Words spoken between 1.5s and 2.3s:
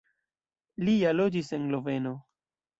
en Loveno.